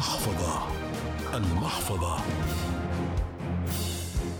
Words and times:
المحفظة. 0.00 0.66
المحفظة. 1.34 2.18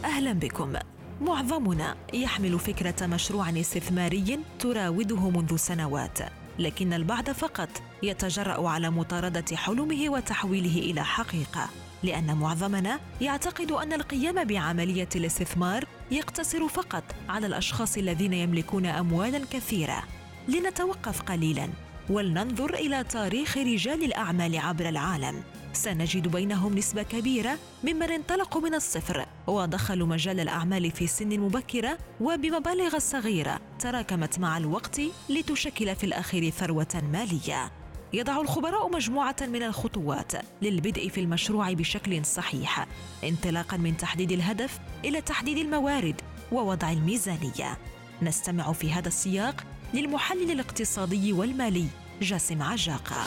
أهلا 0.05 0.33
بكم. 0.33 0.73
معظمنا 1.21 1.97
يحمل 2.15 2.59
فكرة 2.59 3.07
مشروع 3.07 3.51
استثماري 3.51 4.41
تراوده 4.59 5.31
منذ 5.31 5.57
سنوات 5.57 6.19
لكن 6.59 6.93
البعض 6.93 7.31
فقط 7.31 7.69
يتجرأ 8.03 8.69
على 8.69 8.91
مطاردة 8.91 9.57
حلمه 9.57 10.11
وتحويله 10.11 10.79
إلى 10.79 11.05
حقيقة 11.05 11.69
لأن 12.03 12.37
معظمنا 12.37 13.01
يعتقد 13.21 13.73
أن 13.73 13.93
القيام 13.93 14.45
بعملية 14.45 15.09
الاستثمار 15.17 15.85
يقتصر 16.11 16.69
فقط 16.69 17.05
على 17.29 17.47
الأشخاص 17.47 17.97
الذين 17.97 18.33
يملكون 18.33 18.87
أموالا 18.87 19.41
كثيرة. 19.51 20.03
لنتوقف 20.49 21.23
قليلا 21.23 21.69
ولننظر 22.11 22.75
إلى 22.75 23.05
تاريخ 23.05 23.57
رجال 23.57 24.05
الأعمال 24.05 24.59
عبر 24.59 24.89
العالم. 24.89 25.43
سنجد 25.73 26.29
بينهم 26.29 26.79
نسبة 26.79 27.03
كبيرة 27.03 27.59
ممن 27.85 28.11
انطلقوا 28.11 28.61
من 28.61 28.75
الصفر 28.75 29.27
ودخلوا 29.47 30.07
مجال 30.07 30.41
الأعمال 30.41 30.91
في 30.91 31.07
سن 31.07 31.41
مبكرة 31.41 31.99
وبمبالغ 32.21 32.99
صغيرة 32.99 33.61
تراكمت 33.79 34.39
مع 34.39 34.59
الوقت 34.59 35.01
لتشكل 35.29 35.97
في 35.97 36.05
الأخير 36.05 36.51
ثروة 36.51 37.03
مالية. 37.13 37.73
يضع 38.13 38.41
الخبراء 38.41 38.93
مجموعة 38.93 39.37
من 39.41 39.63
الخطوات 39.63 40.33
للبدء 40.63 41.09
في 41.09 41.21
المشروع 41.21 41.73
بشكل 41.73 42.25
صحيح 42.25 42.87
انطلاقا 43.25 43.77
من 43.77 43.97
تحديد 43.97 44.33
الهدف 44.33 44.81
إلى 45.05 45.21
تحديد 45.21 45.59
الموارد 45.59 46.21
ووضع 46.53 46.93
الميزانية. 46.93 47.79
نستمع 48.23 48.73
في 48.73 48.93
هذا 48.93 49.09
السياق 49.09 49.65
للمحلل 49.95 50.51
الاقتصادي 50.51 51.33
والمالي 51.33 51.87
جاسم 52.23 52.63
عجاقة. 52.63 53.27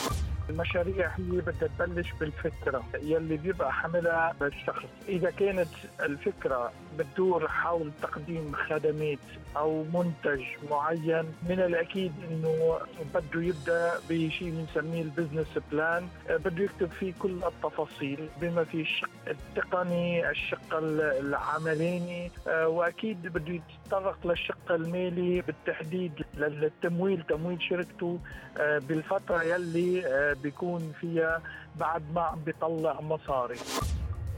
المشاريع 0.50 1.08
هي 1.08 1.40
بدها 1.40 1.68
تبلش 1.78 2.12
بالفكرة 2.20 2.84
يلي 3.02 3.36
بيبقى 3.36 3.72
حاملها 3.72 4.34
الشخص، 4.42 4.88
إذا 5.08 5.30
كانت 5.30 5.68
الفكرة 6.00 6.72
بتدور 6.98 7.48
حول 7.48 7.90
تقديم 8.02 8.52
خدمات 8.54 9.18
أو 9.56 9.84
منتج 9.84 10.42
معين 10.70 11.24
من 11.48 11.60
الأكيد 11.60 12.12
إنه 12.30 12.78
بده 13.14 13.42
يبدأ 13.42 13.92
بشيء 14.10 14.50
بنسميه 14.50 15.02
ال 15.02 15.07
business 15.07 15.46
plan، 15.72 16.08
بده 16.30 16.64
يكتب 16.64 16.90
فيه 16.90 17.12
كل 17.18 17.40
التفاصيل 17.44 18.28
بما 18.40 18.64
في 18.64 18.80
الشق 18.80 19.08
التقني، 19.26 20.30
الشق 20.30 20.74
العملاني، 20.78 22.30
وأكيد 22.46 23.22
بده 23.26 23.60
يتطرق 23.84 24.26
للشق 24.26 24.72
المالي 24.72 25.40
بالتحديد 25.40 26.12
للتمويل 26.36 27.22
تمويل 27.22 27.62
شركته 27.62 28.18
بالفترة 28.58 29.42
يلي 29.42 30.33
بيكون 30.34 30.92
فيها 31.00 31.42
بعد 31.76 32.02
ما 32.14 32.20
عم 32.20 32.38
بيطلع 32.44 33.00
مصاري. 33.00 33.56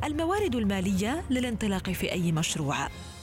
الموارد 0.05 0.55
المالية 0.55 1.25
للانطلاق 1.31 1.91
في 1.91 2.13
أي 2.13 2.33
مشروع. 2.33 2.77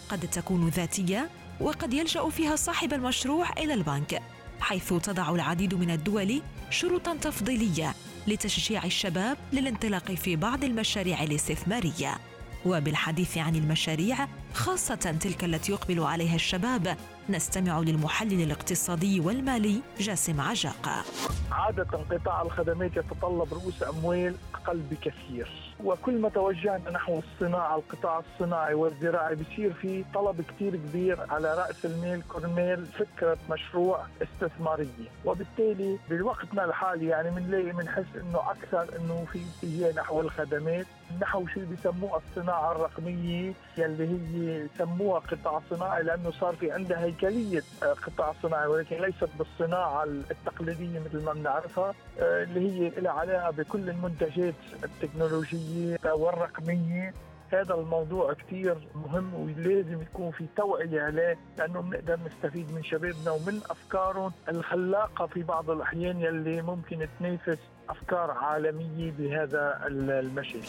قد 0.10 0.20
تكون 0.20 0.68
ذاتية 0.68 1.30
وقد 1.62 1.94
يلجأ 1.94 2.30
فيها 2.30 2.56
صاحب 2.56 2.94
المشروع 2.94 3.50
إلى 3.58 3.74
البنك 3.74 4.22
حيث 4.60 4.94
تضع 4.94 5.30
العديد 5.36 5.74
من 5.76 5.92
الدول 5.92 6.42
شروطا 6.70 7.16
تفضيلية 7.16 7.94
لتشجيع 8.28 8.84
الشباب 8.86 9.38
للانطلاق 9.54 10.12
في 10.12 10.36
بعض 10.36 10.64
المشاريع 10.64 11.24
الاستثمارية. 11.24 12.18
وبالحديث 12.66 13.38
عن 13.38 13.56
المشاريع 13.56 14.28
خاصة 14.54 14.96
تلك 14.96 15.44
التي 15.44 15.72
يقبل 15.72 16.04
عليها 16.04 16.36
الشباب 16.36 16.98
نستمع 17.30 17.80
للمحلل 17.80 18.42
الاقتصادي 18.44 19.20
والمالي 19.20 19.82
جاسم 20.00 20.42
عجاقة 20.42 21.04
عادة 21.52 21.84
قطاع 22.12 22.42
الخدمات 22.42 22.98
يتطلب 22.98 23.54
رؤوس 23.54 23.84
أموال 23.84 24.36
أقل 24.54 24.80
بكثير 24.92 25.74
وكل 25.84 26.22
ما 26.22 26.30
توجهنا 26.30 26.92
نحو 26.92 27.20
الصناعة 27.20 27.76
القطاع 27.76 28.20
الصناعي 28.20 28.74
والزراعي 28.74 29.36
بصير 29.36 29.74
في 29.74 30.04
طلب 30.14 30.42
كثير 30.42 30.76
كبير 30.76 31.18
على 31.30 31.54
رأس 31.54 31.86
المال 31.86 32.22
كرمال 32.28 32.86
فكرة 32.86 33.38
مشروع 33.50 34.06
استثمارية. 34.22 35.10
وبالتالي 35.26 36.00
بوقتنا 36.10 36.66
الحالي 36.66 37.08
يعني 37.08 37.30
بنلاقي 37.30 37.72
بنحس 37.72 38.06
إنه 38.16 38.40
أكثر 38.52 38.98
إنه 38.98 39.26
في 39.32 39.40
اتجاه 39.64 40.02
نحو 40.02 40.22
الخدمات. 40.22 40.86
نحو 41.22 41.48
شيء 41.48 41.64
بيسموها 41.64 42.22
الصناعة 42.30 42.72
الرقمية 42.72 43.54
يلي 43.78 44.08
هي 44.08 44.68
سموها 44.78 45.20
قطاع 45.20 45.62
صناعي 45.70 46.04
لأنه 46.04 46.32
صار 46.32 46.56
في 46.56 46.72
عندها 46.72 47.06
هيكلية 47.14 47.64
قطاع 47.82 48.34
صناعي 48.44 48.68
ولكن 48.68 48.96
ليست 49.02 49.30
بالصناعة 49.40 50.04
التقليدية 50.04 51.00
مثل 51.00 51.24
ما 51.24 51.34
بنعرفها 51.34 51.94
اللي 52.20 52.60
هي 52.60 52.90
لها 52.90 53.12
علاقة 53.12 53.52
بكل 53.52 53.90
المنتجات 53.90 54.54
التكنولوجية 54.84 55.98
والرقمية. 56.14 57.14
هذا 57.52 57.74
الموضوع 57.74 58.34
كثير 58.34 58.88
مهم 58.96 59.34
ولازم 59.34 60.02
يكون 60.02 60.32
في 60.32 60.46
توعية 60.58 61.02
عليه 61.02 61.38
لأنه 61.58 61.82
بنقدر 61.82 62.20
نستفيد 62.26 62.72
من 62.72 62.84
شبابنا 62.84 63.32
ومن 63.32 63.62
أفكارهم 63.70 64.32
الخلاقة 64.50 65.26
في 65.26 65.44
بعض 65.44 65.70
الأحيان 65.70 66.22
يلي 66.22 66.62
ممكن 66.62 67.08
تنافس 67.20 67.58
أفكار 67.90 68.32
عالمية 68.32 69.12
بهذا 69.12 69.82
المجال 69.88 70.62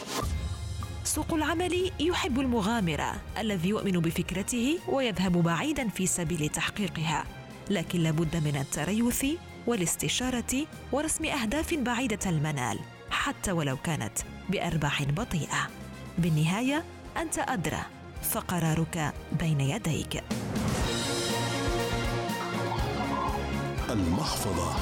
سوق 1.15 1.33
العمل 1.33 1.91
يحب 1.99 2.39
المغامرة 2.39 3.13
الذي 3.37 3.69
يؤمن 3.69 3.91
بفكرته 3.91 4.79
ويذهب 4.87 5.43
بعيدا 5.43 5.89
في 5.89 6.07
سبيل 6.07 6.49
تحقيقها 6.49 7.23
لكن 7.69 7.99
لابد 7.99 8.35
من 8.35 8.55
التريث 8.55 9.25
والاستشارة 9.67 10.65
ورسم 10.91 11.25
أهداف 11.25 11.73
بعيدة 11.73 12.19
المنال 12.25 12.79
حتى 13.09 13.51
ولو 13.51 13.77
كانت 13.77 14.17
بأرباح 14.49 15.03
بطيئة. 15.03 15.69
بالنهاية 16.17 16.83
أنت 17.17 17.39
أدرى 17.39 17.81
فقرارك 18.23 19.13
بين 19.39 19.61
يديك. 19.61 20.23
المحفظة. 23.89 24.75